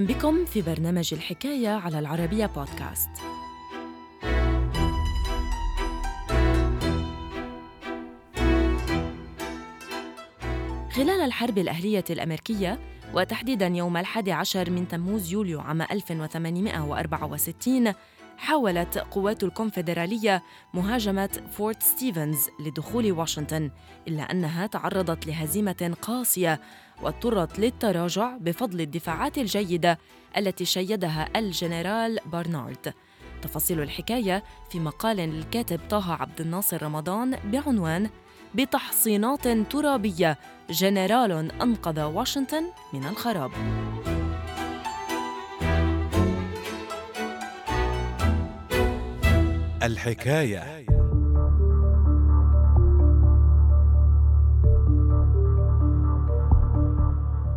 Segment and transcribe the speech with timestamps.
[0.00, 3.10] أهلا بكم في برنامج الحكاية على العربية بودكاست.
[10.92, 12.78] خلال الحرب الأهلية الأمريكية
[13.14, 17.92] وتحديدا يوم الحادي عشر من تموز يوليو عام 1864
[18.40, 20.42] حاولت قوات الكونفدرالية
[20.74, 23.70] مهاجمة فورت ستيفنز لدخول واشنطن
[24.08, 26.60] إلا أنها تعرضت لهزيمة قاسية
[27.02, 29.98] واضطرت للتراجع بفضل الدفاعات الجيدة
[30.36, 32.94] التي شيدها الجنرال بارنارد.
[33.42, 38.10] تفاصيل الحكاية في مقال للكاتب طه عبد الناصر رمضان بعنوان
[38.54, 40.38] بتحصينات ترابية
[40.70, 43.50] جنرال أنقذ واشنطن من الخراب.
[49.82, 50.86] الحكاية.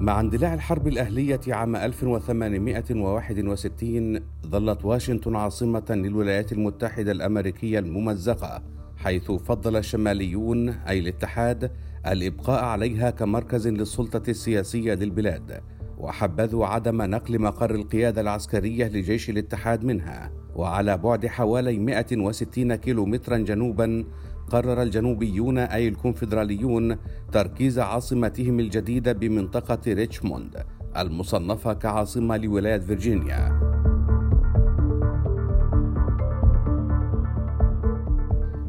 [0.00, 8.62] مع اندلاع الحرب الأهلية عام 1861 ظلت واشنطن عاصمة للولايات المتحدة الأمريكية الممزقة
[8.96, 11.70] حيث فضل الشماليون أي الاتحاد
[12.06, 15.60] الإبقاء عليها كمركز للسلطة السياسية للبلاد
[15.98, 20.41] وحبذوا عدم نقل مقر القيادة العسكرية لجيش الاتحاد منها.
[20.56, 24.04] وعلى بعد حوالي 160 كيلومترا جنوبا
[24.50, 26.96] قرر الجنوبيون أي الكونفدراليون
[27.32, 30.64] تركيز عاصمتهم الجديدة بمنطقة ريتشموند
[30.96, 33.72] المصنفة كعاصمة لولاية فيرجينيا.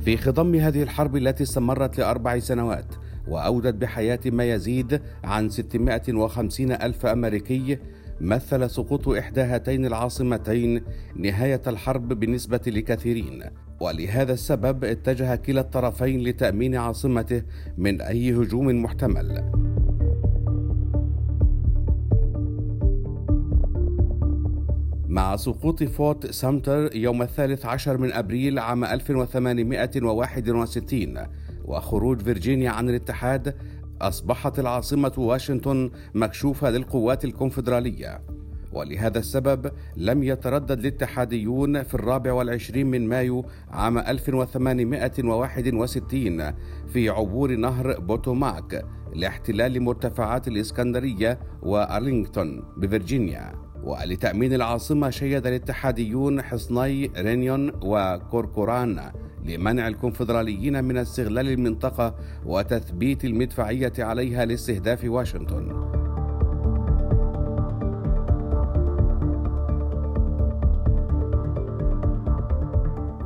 [0.04, 2.96] في خضم هذه الحرب التي استمرت لأربع سنوات
[3.28, 7.78] وأودت بحياة ما يزيد عن 650 ألف أمريكي
[8.22, 10.82] مثل سقوط إحدى هاتين العاصمتين
[11.16, 13.44] نهاية الحرب بالنسبة لكثيرين
[13.80, 17.44] ولهذا السبب اتجه كلا الطرفين لتأمين عاصمته
[17.78, 19.44] من أي هجوم محتمل.
[25.14, 31.18] مع سقوط فورت سامتر يوم الثالث عشر من أبريل عام 1861
[31.66, 33.56] وخروج فيرجينيا عن الاتحاد
[34.08, 38.22] أصبحت العاصمة واشنطن مكشوفة للقوات الكونفدرالية
[38.74, 46.54] ولهذا السبب لم يتردد الاتحاديون في الرابع والعشرين من مايو عام 1861
[46.94, 53.54] في عبور نهر بوتوماك لاحتلال مرتفعات الإسكندرية وأرلينغتون بفرجينيا
[53.84, 59.12] ولتأمين العاصمة شيد الاتحاديون حصني رينيون وكوركوران
[59.46, 62.16] لمنع الكونفدراليين من استغلال المنطقة
[62.46, 65.94] وتثبيت المدفعية عليها لاستهداف واشنطن.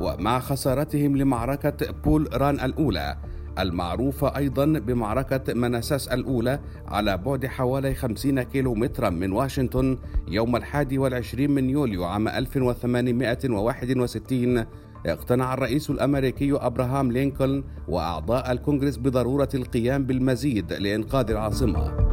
[0.00, 3.16] ومع خسارتهم لمعركة بول ران الأولى
[3.58, 10.98] المعروفة أيضا بمعركة مناساس الأولى على بعد حوالي 50 كيلو مترا من واشنطن يوم الحادي
[10.98, 14.64] والعشرين من يوليو عام 1861
[15.06, 22.07] اقتنع الرئيس الأمريكي أبراهام لينكولن وأعضاء الكونغرس بضرورة القيام بالمزيد لإنقاذ العاصمة.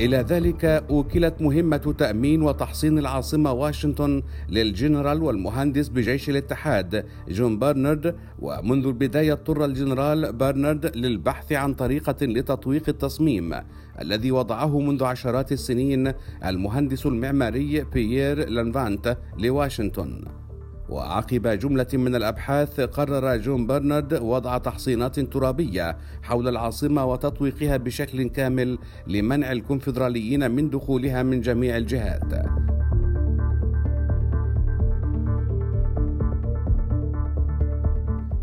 [0.00, 8.86] إلى ذلك أوكلت مهمة تأمين وتحصين العاصمة واشنطن للجنرال والمهندس بجيش الاتحاد جون برنارد ومنذ
[8.86, 13.54] البداية اضطر الجنرال برنارد للبحث عن طريقة لتطويق التصميم
[14.00, 16.12] الذي وضعه منذ عشرات السنين
[16.44, 20.43] المهندس المعماري بيير لانفانت لواشنطن.
[20.88, 28.78] وعقب جملة من الأبحاث قرر جون برنارد وضع تحصينات ترابية حول العاصمة وتطويقها بشكل كامل
[29.06, 32.73] لمنع الكونفدراليين من دخولها من جميع الجهات.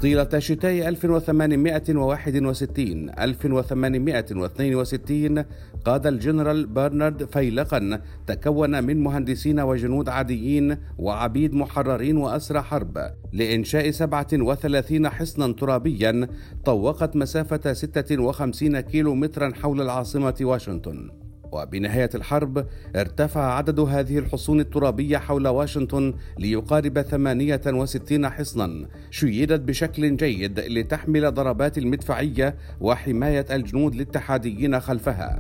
[0.01, 5.45] طيلة شتاء 1861 1862
[5.85, 13.11] قاد الجنرال برنارد فيلقا تكون من مهندسين وجنود عاديين وعبيد محررين وأسرى حرب.
[13.33, 16.27] لإنشاء 37 حصنا ترابيا
[16.65, 21.20] طوقت مسافة 56 كيلو مترا حول العاصمة واشنطن.
[21.51, 22.65] وبنهاية الحرب
[22.95, 31.77] ارتفع عدد هذه الحصون الترابية حول واشنطن ليقارب 68 حصنا شيدت بشكل جيد لتحمل ضربات
[31.77, 35.39] المدفعية وحماية الجنود الاتحاديين خلفها.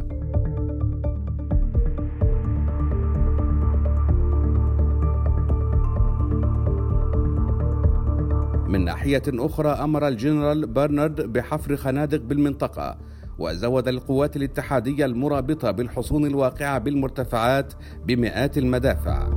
[8.67, 12.97] من ناحية أخرى أمر الجنرال برنارد بحفر خنادق بالمنطقة
[13.41, 17.73] وزود القوات الاتحادية المرابطة بالحصون الواقعة بالمرتفعات
[18.05, 19.29] بمئات المدافع.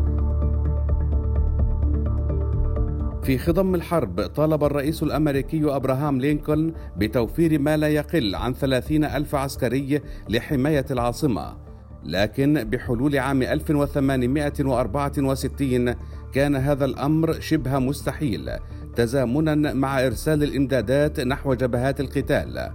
[3.23, 9.35] في خضم الحرب طالب الرئيس الأمريكي أبراهام لينكولن بتوفير ما لا يقل عن ثلاثين ألف
[9.35, 11.57] عسكري لحماية العاصمة.
[12.05, 15.95] لكن بحلول عام 1864
[16.33, 18.51] كان هذا الأمر شبه مستحيل
[18.97, 22.71] تزامنا مع إرسال الإمدادات نحو جبهات القتال.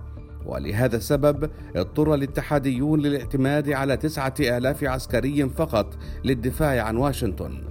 [0.50, 7.62] ولهذا السبب اضطر الاتحاديون للاعتماد على تسعة آلاف عسكري فقط للدفاع عن واشنطن.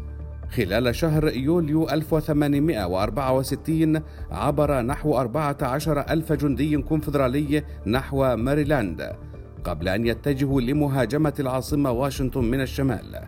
[0.50, 9.12] خلال شهر يوليو 1864 عبر نحو 14 ألف جندي كونفدرالي نحو ماريلاند
[9.64, 13.20] قبل أن يتجهوا لمهاجمة العاصمة واشنطن من الشمال.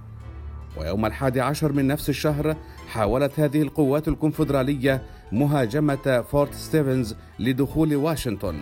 [0.79, 2.57] ويوم الحادي عشر من نفس الشهر
[2.89, 5.03] حاولت هذه القوات الكونفدرالية
[5.33, 8.55] مهاجمة فورت ستيفنز لدخول واشنطن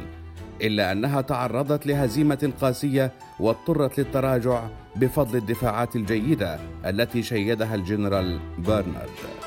[0.63, 4.63] إلا أنها تعرضت لهزيمة قاسية واضطرت للتراجع
[4.97, 9.38] بفضل الدفاعات الجيدة التي شيدها الجنرال برنارد